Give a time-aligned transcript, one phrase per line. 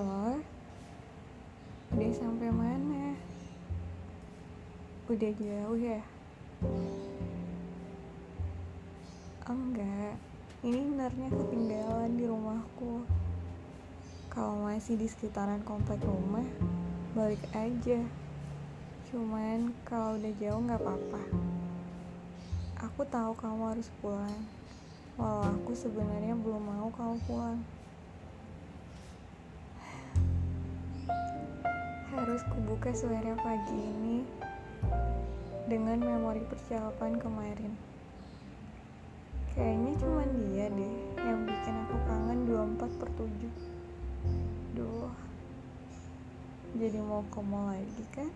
[0.00, 0.40] Halo
[1.92, 3.12] Udah sampai mana?
[5.12, 6.00] Udah jauh ya?
[9.44, 10.16] Enggak.
[10.64, 13.04] Ini benarnya ketinggalan di rumahku.
[14.32, 16.48] Kalau masih di sekitaran komplek rumah
[17.12, 18.00] Balik aja.
[19.12, 21.22] Cuman kalau udah jauh nggak apa-apa.
[22.88, 24.48] Aku tahu kamu harus pulang.
[25.20, 27.60] Walau aku sebenarnya belum mau kamu pulang.
[32.30, 34.22] Harus kubuka suara pagi ini
[35.66, 37.74] dengan memori percakapan kemarin.
[39.50, 40.94] Kayaknya cuma dia deh
[41.26, 43.34] yang bikin aku kangen 24 per 7.
[44.78, 45.10] Duh,
[46.78, 48.30] jadi mau ke mall lagi kan?